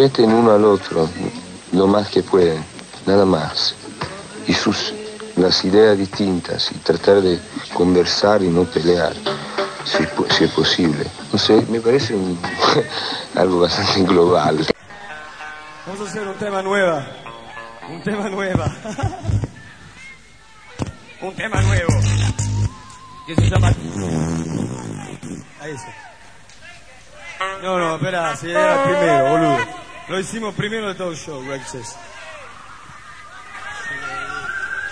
respeten 0.01 0.33
uno 0.33 0.53
al 0.53 0.65
otro 0.65 1.07
lo 1.73 1.87
más 1.87 2.09
que 2.09 2.23
pueden, 2.23 2.65
nada 3.07 3.27
más. 3.27 3.75
Y 4.47 4.55
sus 4.55 4.95
las 5.37 5.63
ideas 5.65 5.97
distintas 5.97 6.73
y 6.73 6.77
tratar 6.77 7.21
de 7.21 7.39
conversar 7.75 8.43
y 8.43 8.49
no 8.49 8.65
pelear, 8.65 9.13
si, 9.85 10.45
es 10.45 10.51
posible. 10.53 11.05
No 11.33 11.39
sé, 11.39 11.65
me 11.69 11.81
parece 11.81 12.15
algo 13.37 13.61
bastante 13.61 14.03
global. 14.05 14.67
Vamos 15.87 16.01
a 16.01 16.11
hacer 16.11 16.27
un 16.27 16.35
tema 16.35 16.63
nueva, 16.63 17.07
un 17.91 18.03
tema 18.03 18.29
nueva, 18.31 18.65
un 21.21 21.35
tema 21.35 21.61
nuevo, 21.63 21.93
que 23.27 23.35
se 23.35 23.51
llama... 23.51 23.69
Ahí 25.61 25.73
está. 25.73 25.95
No, 27.63 27.79
no, 27.79 27.97
espera, 27.97 28.37
si 28.37 28.51
era 28.51 28.83
primero, 28.85 29.31
boludo. 29.31 29.80
Lo 30.11 30.19
hicimos 30.19 30.53
primero 30.57 30.89
de 30.89 30.97
todo 30.97 31.13
el 31.13 31.17
show, 31.17 31.41
Rexes. 31.47 31.95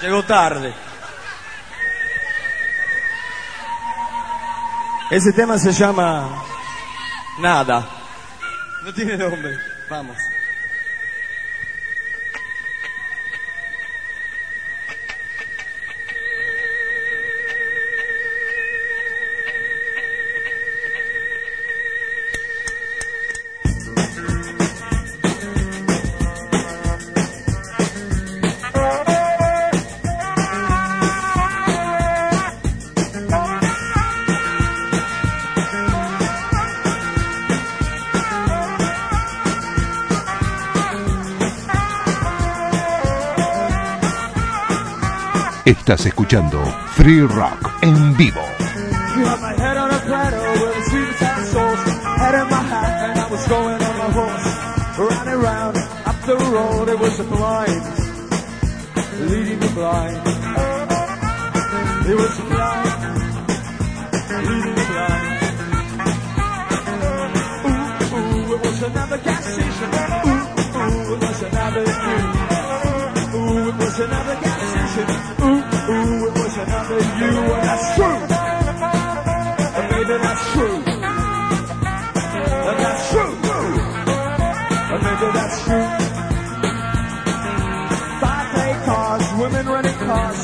Llegó 0.00 0.22
tarde. 0.22 0.72
Ese 5.10 5.32
tema 5.32 5.58
se 5.58 5.72
llama 5.72 6.44
Nada. 7.40 7.84
No 8.84 8.94
tiene 8.94 9.16
nombre. 9.16 9.58
Vamos. 9.90 10.16
Estás 45.88 46.04
escuchando 46.04 46.62
Free 46.96 47.22
Rock 47.22 47.66
en 47.80 48.14
vivo. 48.18 48.42
That's 85.38 85.58
true. 85.62 85.88
Five 88.22 88.46
pay 88.54 88.72
cars, 88.84 89.24
women 89.38 89.64
renting 89.68 90.00
cars. 90.02 90.42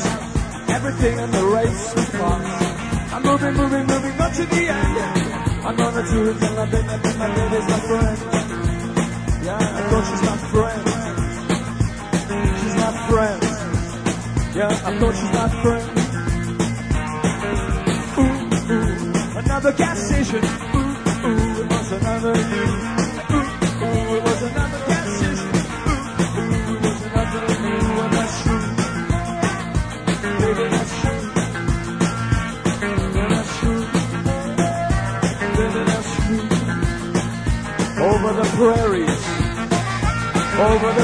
Everything 0.69 1.19
in 1.19 1.31
the 1.31 1.45
race 1.55 1.93
was 1.95 2.09
fast. 2.15 3.13
I'm 3.13 3.23
moving, 3.23 3.53
moving, 3.55 3.85
moving, 3.87 4.17
not 4.17 4.33
to 4.35 4.45
the 4.45 4.67
end. 4.67 4.97
I'm 5.67 5.75
gonna 5.75 6.03
do 6.09 6.29
it 6.29 6.39
till 6.39 6.59
I 6.59 6.65
think 6.71 6.85
I 6.87 6.97
my 7.17 7.27
baby's 7.35 7.67
my 7.73 7.79
friend. 7.89 8.17
Yeah, 9.43 9.59
I 9.59 9.81
thought 9.89 10.05
she's 10.09 10.23
my 10.31 10.37
friend. 10.53 10.83
She's 12.59 12.75
my 12.85 12.91
friend. 13.09 13.41
Yeah, 14.55 14.71
I 14.71 14.91
thought 14.99 15.15
she's 15.19 15.33
my 15.41 15.49
friend. 15.63 15.87
Ooh, 18.23 18.35
ooh, 18.71 19.39
another 19.39 19.73
gas 19.73 19.99
station. 20.07 20.43
Ooh, 20.45 21.27
ooh, 21.27 21.61
it 21.61 21.67
was 21.69 21.91
another 21.91 22.35
you. 22.37 22.74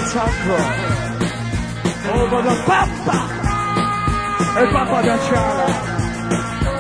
The 0.02 0.10
tundra, 0.12 0.62
over 2.14 2.42
the 2.42 2.56
pampa, 2.66 3.18
el 4.60 4.68
papa 4.72 5.02
de 5.04 5.16
Chala. 5.28 5.68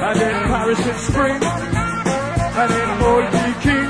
And 0.01 0.21
in 0.21 0.37
Paris 0.49 0.87
in 0.87 0.97
spring, 1.07 1.43
and 2.61 2.71
in 2.81 2.89
Old 3.09 3.27
Peking, 3.31 3.89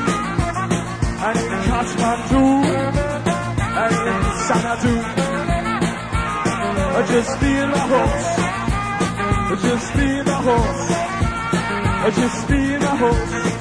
and 1.27 1.39
in 1.39 1.59
Kathmandu, 1.67 2.45
and 3.81 3.95
in 4.09 4.21
Sanadu. 4.45 4.95
I 6.93 7.01
just 7.07 7.31
feel 7.39 7.69
a 7.71 7.83
horse, 7.91 8.29
I 9.47 9.55
just 9.61 9.87
feel 9.93 10.27
a 10.27 10.37
horse, 10.47 10.87
I 12.05 12.09
just 12.21 12.39
feel 12.47 12.83
a 12.83 12.93
horse, 13.01 13.60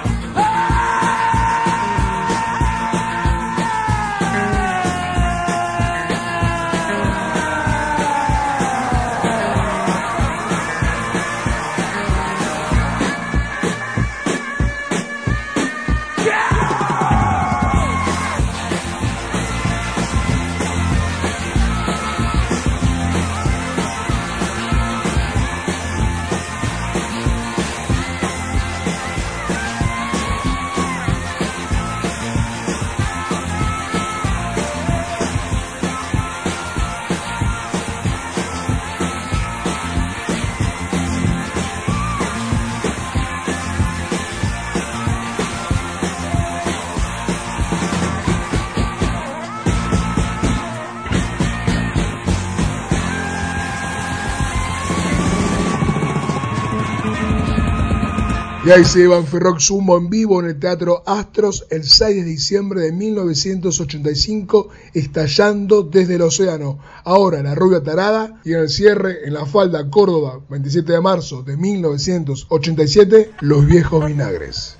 Ahí 58.73 58.85
se 58.85 58.99
llevan 58.99 59.27
Ferroc 59.27 59.59
Sumo 59.59 59.97
en 59.97 60.09
vivo 60.09 60.39
en 60.39 60.45
el 60.47 60.57
Teatro 60.57 61.03
Astros 61.05 61.67
el 61.69 61.83
6 61.83 62.15
de 62.15 62.23
diciembre 62.23 62.81
de 62.81 62.93
1985, 62.93 64.69
estallando 64.93 65.83
desde 65.83 66.15
el 66.15 66.21
océano. 66.21 66.79
Ahora 67.03 67.43
La 67.43 67.53
Rubia 67.53 67.83
Tarada 67.83 68.39
y 68.45 68.53
en 68.53 68.61
el 68.61 68.69
cierre 68.69 69.27
en 69.27 69.33
la 69.33 69.45
falda 69.45 69.89
Córdoba, 69.89 70.39
27 70.47 70.89
de 70.89 71.01
marzo 71.01 71.43
de 71.43 71.57
1987, 71.57 73.31
Los 73.41 73.65
Viejos 73.65 74.05
Vinagres. 74.05 74.77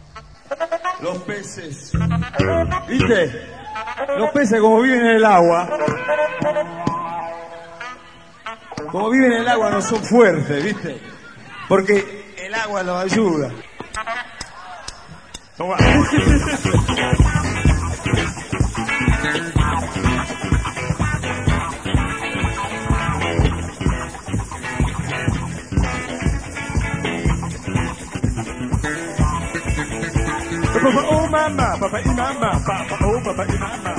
Los 1.01 1.17
peces. 1.23 1.91
¿Viste? 2.87 3.41
Los 4.17 4.31
peces 4.31 4.61
como 4.61 4.81
viven 4.81 5.01
en 5.01 5.15
el 5.17 5.25
agua. 5.25 5.69
Como 8.89 9.09
viven 9.09 9.33
en 9.33 9.41
el 9.41 9.47
agua 9.49 9.69
no 9.69 9.81
son 9.81 10.01
fuertes, 10.01 10.63
¿viste? 10.63 10.97
Porque 11.67 12.35
el 12.37 12.53
agua 12.53 12.83
los 12.83 13.11
ayuda. 13.11 13.51
Oh 29.93 31.27
mama, 31.27 31.75
papa 31.79 31.99
mama, 32.15 32.49
oh 33.03 33.19
mama. 33.59 33.93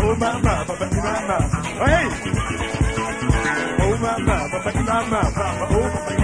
Oh 0.00 0.14
mama, 0.16 0.52
papa 0.66 0.86
mama. 0.96 1.36
Oh 3.78 3.94
mama, 4.00 4.36
papa 4.52 4.70
mama, 4.88 5.20
oh 5.70 6.15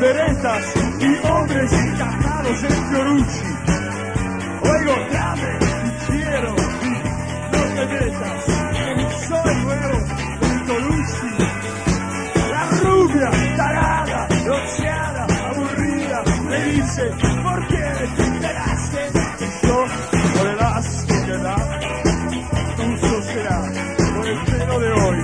veredas 0.00 0.64
y 0.98 1.26
hombres 1.26 1.72
encajados 1.72 2.64
en 2.64 2.90
Fiorucci. 2.90 3.50
Dame, 5.12 5.58
y 5.84 6.10
quiero, 6.10 6.54
no 7.52 7.62
te 7.74 7.86
metas. 7.86 8.44
Soy 9.28 9.54
nuevo 9.62 9.98
en 10.40 10.58
Colucci. 10.66 11.30
La 12.50 12.62
rubia, 12.82 13.30
tarada, 13.56 14.28
bronceada, 14.44 15.26
aburrida, 15.50 16.22
me 16.48 16.64
dice, 16.64 17.02
¿por 17.42 17.66
qué 17.68 17.84
te 18.16 18.22
enteraste? 18.22 19.10
Y 19.40 19.66
yo, 19.66 19.84
por 20.38 20.46
el 20.46 20.60
asco 20.60 21.14
que 21.26 21.36
da, 21.38 21.56
tuyo 22.76 23.22
será, 23.22 23.62
por 24.16 24.26
el 24.26 24.38
pelo 24.44 24.80
de 24.80 24.92
hoy, 24.92 25.18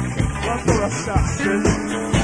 cuando 0.44 0.72
las. 0.80 2.15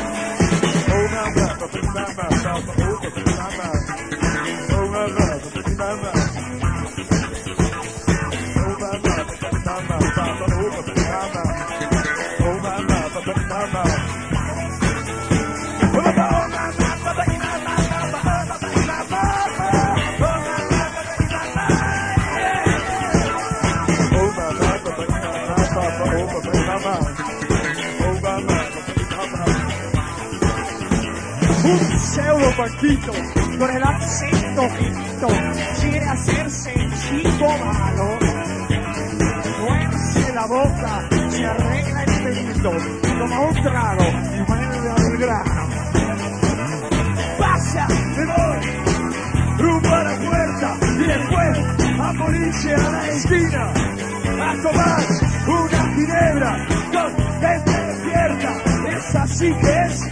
Con 32.62 33.70
el 33.70 33.82
acento 33.82 34.68
quiere 35.80 36.06
hacerse 36.06 36.72
chico 36.94 37.48
malo. 37.58 38.18
Tuerce 39.58 40.32
la 40.32 40.46
boca, 40.46 41.08
se 41.28 41.44
arregla 41.44 42.04
el 42.04 42.22
pelito, 42.22 42.70
toma 43.18 43.40
un 43.40 43.62
trago 43.62 44.04
y 44.04 44.42
vuelve 44.42 44.90
al 44.90 45.16
grano. 45.18 45.68
Pasa, 47.36 47.88
me 47.88 48.26
voy, 48.26 48.60
rumbo 49.58 49.88
a 49.88 50.04
la 50.04 50.16
puerta 50.18 50.76
y 50.82 51.04
después 51.04 51.58
a 52.00 52.12
policía 52.12 52.76
a 52.76 52.90
la 52.92 53.08
esquina. 53.08 53.72
A 54.40 54.62
tomar 54.62 55.00
una 55.48 55.94
ginebra 55.94 56.66
con 56.92 57.16
gente 57.40 57.86
despierta. 57.86 58.52
Es 58.88 59.14
así 59.16 59.52
que 59.52 59.82
es 59.86 60.11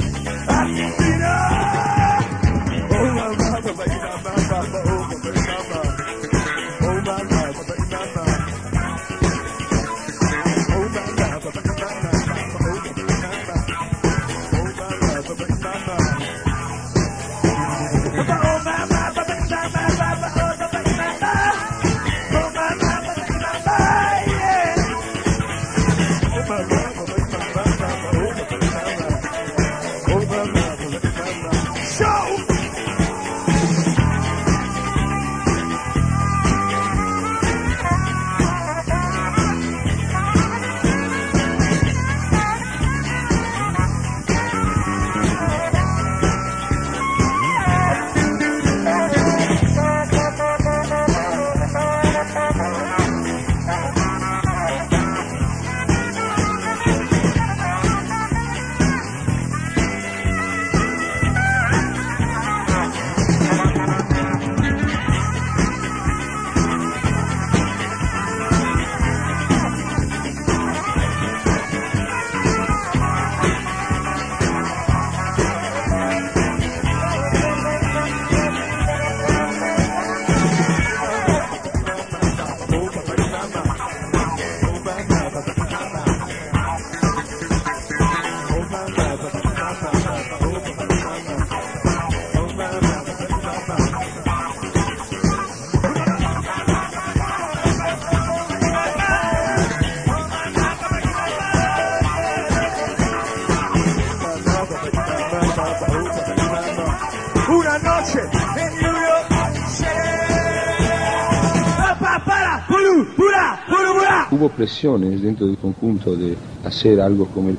Hubo 114.40 114.54
presiones 114.54 115.20
dentro 115.20 115.46
del 115.46 115.58
conjunto 115.58 116.16
de 116.16 116.40
hacer 116.62 116.98
algo 116.98 117.28
comer- 117.28 117.58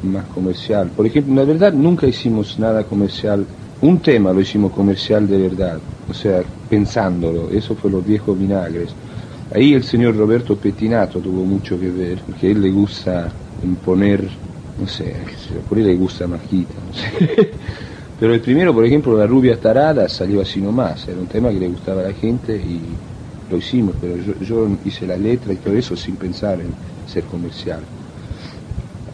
más 0.00 0.26
comercial. 0.28 0.90
Por 0.92 1.06
ejemplo, 1.06 1.34
la 1.34 1.44
verdad 1.44 1.74
nunca 1.74 2.06
hicimos 2.06 2.58
nada 2.58 2.84
comercial. 2.86 3.46
Un 3.80 4.00
tema 4.00 4.32
lo 4.32 4.40
hicimos 4.40 4.72
comercial 4.72 5.28
de 5.28 5.36
verdad, 5.36 5.82
o 6.06 6.14
sea, 6.14 6.42
pensándolo. 6.68 7.50
Eso 7.50 7.76
fue 7.76 7.90
los 7.90 8.02
viejos 8.02 8.38
vinagres. 8.38 8.96
Ahí 9.50 9.74
el 9.74 9.82
señor 9.84 10.16
Roberto 10.16 10.58
Pettinato 10.58 11.20
tuvo 11.20 11.44
mucho 11.44 11.78
que 11.78 11.90
ver, 11.90 12.22
porque 12.24 12.46
a 12.46 12.50
él 12.52 12.62
le 12.62 12.70
gusta 12.70 13.36
imponer, 13.60 14.40
no 14.78 14.86
sé, 14.86 15.26
por 15.68 15.78
él 15.78 15.86
le 15.86 15.96
gusta 15.96 16.26
majita, 16.26 16.80
no 16.80 16.94
sé. 16.94 17.58
Pero 18.16 18.32
el 18.34 18.40
primero, 18.40 18.72
por 18.72 18.84
ejemplo, 18.86 19.16
La 19.18 19.26
rubia 19.26 19.60
tarada 19.60 20.08
salió 20.08 20.40
así 20.40 20.62
nomás, 20.62 21.06
era 21.08 21.20
un 21.20 21.28
tema 21.28 21.50
que 21.50 21.60
le 21.60 21.68
gustaba 21.68 22.00
a 22.00 22.04
la 22.04 22.12
gente 22.14 22.56
y 22.56 22.98
lo 23.52 23.58
hicimos, 23.58 23.94
pero 24.00 24.16
yo, 24.16 24.34
yo 24.40 24.68
hice 24.84 25.06
la 25.06 25.16
letra 25.16 25.52
y 25.52 25.56
todo 25.56 25.74
eso 25.74 25.94
sin 25.96 26.16
pensar 26.16 26.60
en 26.60 26.74
ser 27.04 27.24
comercial. 27.24 27.80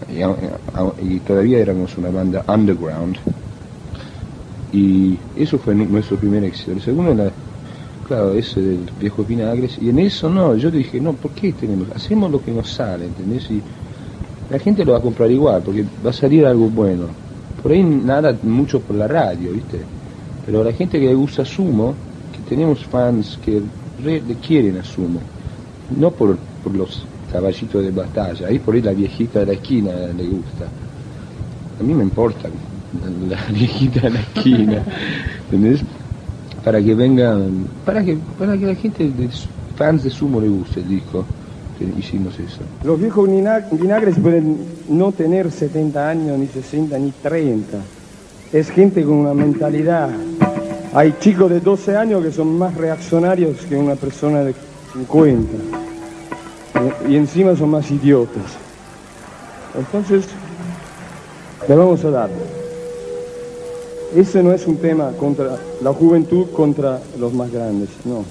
Y, 0.09 1.21
todavía 1.21 1.59
éramos 1.59 1.97
una 1.99 2.11
banda 2.11 2.45
underground. 2.49 3.19
Y 4.73 5.19
eso 5.35 5.59
fue 5.59 5.75
nu- 5.75 5.87
nuestro 5.87 6.17
primer 6.19 6.45
éxito. 6.45 6.73
El 6.73 6.81
segundo 6.81 7.13
era, 7.13 7.33
claro, 8.07 8.33
ese 8.35 8.61
del 8.61 8.91
viejo 8.99 9.25
Vinagres. 9.25 9.79
Y 9.79 9.89
en 9.91 9.99
eso 9.99 10.29
no, 10.31 10.57
yo 10.57 10.71
dije, 10.71 11.01
no, 11.01 11.15
¿por 11.15 11.33
qué 11.33 11.53
tenemos? 11.53 11.89
Hacemos 11.95 12.31
lo 12.31 12.41
que 12.41 12.53
nos 12.53 12.71
sale, 12.71 13.07
¿entendés? 13.07 13.51
Y 13.51 13.63
la 14.49 14.59
gente 14.59 14.85
lo 14.85 14.93
va 14.93 14.99
a 14.99 15.03
comprar 15.03 15.31
igual, 15.31 15.63
porque 15.63 15.85
va 16.05 16.11
a 16.11 16.13
salir 16.13 16.47
algo 16.47 16.69
bueno. 16.71 17.09
Por 17.63 17.73
ahí 17.73 17.83
nada 17.83 18.39
mucho 18.43 18.81
por 18.81 18.97
la 18.97 19.09
radio, 19.09 19.53
¿viste? 19.53 19.87
Pero 20.45 20.65
la 20.65 20.73
gente 20.73 20.99
que 21.01 21.13
gusta 21.15 21.45
Sumo, 21.45 21.97
que 22.33 22.43
tenemos 22.43 22.85
fans 22.87 23.39
que 23.39 23.63
re- 24.05 24.23
quieren 24.47 24.77
a 24.79 24.85
Sumo, 24.85 25.21
no 25.99 26.11
por, 26.11 26.39
los 26.73 27.05
caballitos 27.33 27.83
de 27.83 27.91
batalla, 27.91 28.47
ahí 28.49 28.59
por 28.59 28.75
ahí 28.75 28.83
la 28.83 28.93
viejita 28.93 29.41
de 29.41 29.47
la 29.47 29.53
esquina 29.53 29.91
le 30.17 30.25
gusta. 30.27 30.67
A 31.81 31.83
mí 31.83 31.95
me 31.95 32.03
importa 32.05 32.49
la, 33.29 33.39
viejita 33.53 34.01
de 34.03 34.11
la 34.11 34.21
esquina, 34.21 34.83
¿entendés? 35.45 35.81
Para 36.65 36.83
que 36.83 36.95
vengan, 36.95 37.67
para 37.85 38.05
que, 38.05 38.19
para 38.39 38.57
que 38.59 38.67
la 38.67 38.75
gente, 38.75 39.05
de, 39.11 39.29
fans 39.77 40.03
de 40.03 40.11
Sumo 40.11 40.41
le 40.41 40.49
guste 40.49 40.81
el 40.81 40.89
disco, 40.89 41.25
que 41.79 41.85
hicimos 41.99 42.35
eso. 42.41 42.61
Los 42.85 42.99
viejos 42.99 43.31
vina- 43.31 43.65
vinagres 43.71 44.19
pueden 44.19 44.57
no 44.89 45.13
tener 45.13 45.51
70 45.51 46.09
años, 46.09 46.39
ni 46.39 46.47
60, 46.49 46.99
ni 46.99 47.13
30. 47.23 47.79
Es 48.53 48.71
gente 48.71 49.05
con 49.05 49.15
una 49.19 49.35
mentalidad. 49.35 50.11
Hay 50.95 51.15
chicos 51.21 51.51
de 51.51 51.61
12 51.61 51.97
años 51.97 52.25
que 52.25 52.33
son 52.33 52.57
más 52.57 52.75
reaccionarios 52.75 53.59
que 53.69 53.77
una 53.77 53.95
persona 53.95 54.43
de 54.43 54.55
50. 54.95 55.53
Y, 57.09 57.17
encima 57.17 57.55
son 57.57 57.71
más 57.71 57.91
idiotas. 57.91 58.57
Entonces, 59.77 60.27
le 61.69 61.75
vamos 61.75 62.05
a 62.05 62.11
dar. 62.11 62.31
ese 64.17 64.43
no 64.43 64.53
es 64.53 64.67
un 64.67 64.79
tema 64.79 65.11
contra 65.19 65.59
la 65.83 65.93
juventud 65.93 66.47
contra 66.53 67.01
los 67.19 67.35
más 67.35 67.53
grandes, 67.53 67.91
no. 68.05 68.25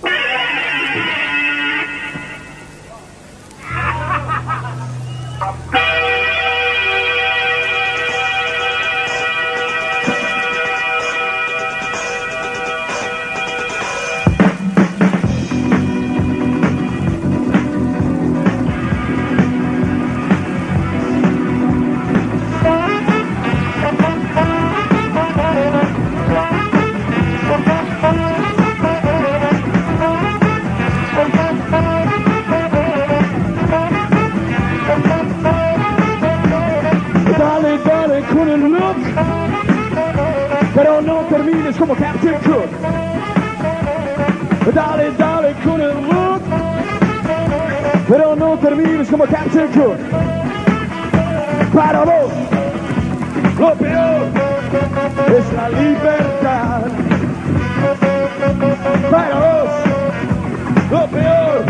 Peor 61.18 61.65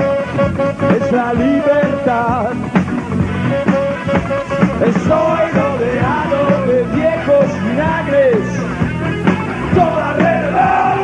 es 0.95 1.11
la 1.11 1.33
libertad. 1.33 2.51
Estoy 4.85 5.43
rodeado 5.59 6.39
de 6.67 6.83
viejos 6.95 7.47
vinagres, 7.63 8.43
todo 9.75 10.03
alrededor. 10.11 10.97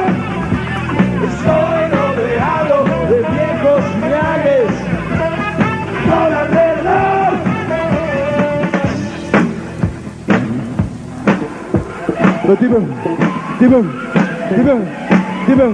Estoy 1.30 1.82
rodeado 1.98 2.78
de 3.10 3.18
viejos 3.34 3.82
vinagres, 4.02 4.72
todo 6.10 6.34
alrededor. 6.44 7.34
Pero 12.42 12.56
tipo, 12.58 12.78
tipo, 13.60 13.78
tipo, 14.56 14.74
tipo, 15.48 15.66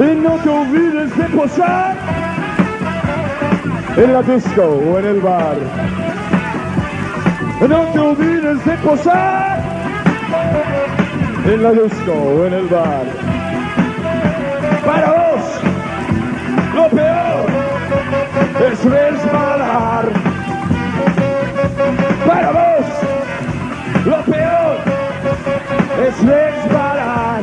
Y 0.00 0.14
no 0.22 0.30
te 0.36 0.48
olvides 0.48 1.16
de 1.16 1.24
posar 1.24 1.96
en 3.96 4.12
la 4.12 4.22
disco 4.22 4.62
o 4.62 4.98
en 4.98 5.06
el 5.06 5.20
bar. 5.20 5.56
No 7.68 7.80
te 7.92 7.98
olvides 7.98 8.64
de 8.64 8.76
posar 8.78 9.60
en 11.46 11.62
la 11.62 11.72
disco 11.72 12.12
o 12.12 12.46
en 12.46 12.54
el 12.54 12.68
bar. 12.68 13.06
Para 14.84 15.06
vos, 15.10 15.60
lo 16.74 16.88
peor 16.90 17.27
es 18.78 18.84
resbalar. 18.84 20.08
Para 22.26 22.50
vos, 22.52 22.86
lo 24.04 24.22
peor 24.24 24.76
es 26.06 26.18
resbalar. 26.26 27.42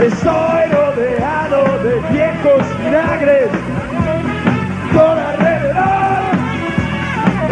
Estoy 0.00 0.64
rodeado 0.72 1.82
de 1.82 1.94
viejos 2.12 2.62
vinagres 2.84 3.48
por 4.92 5.18
alrededor. 5.18 6.22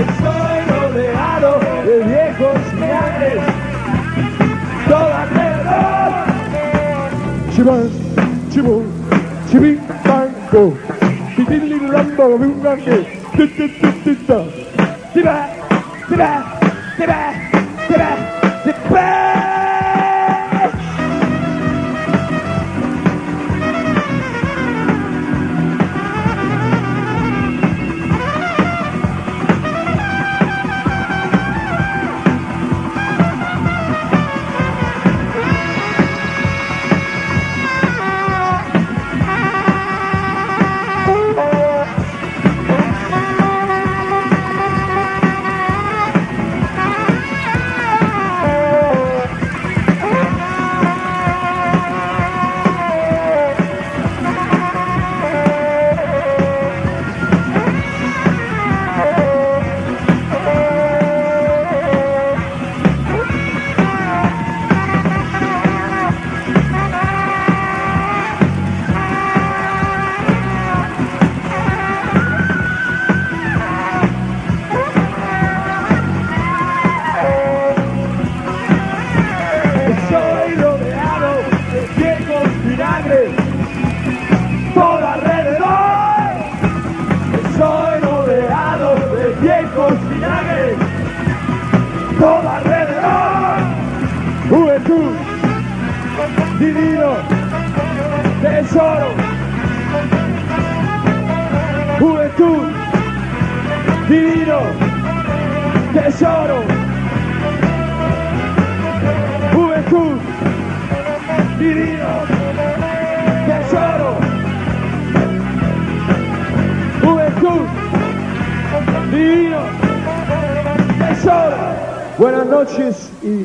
Estoy 0.08 0.56
rodeado 0.78 1.60
de 1.86 1.98
viejos 2.04 2.58
vinagres 2.74 3.42
todo 4.88 5.14
alrededor. 5.14 6.12
Chibas, 7.54 7.90
chibo, 8.50 8.93
Rambo, 11.94 12.36
get 15.14 15.24
back, 15.24 16.08
get 16.08 16.18
back, 16.18 16.96
get 16.98 17.06
back. 17.06 17.33